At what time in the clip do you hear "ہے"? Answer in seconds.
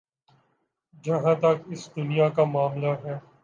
3.03-3.15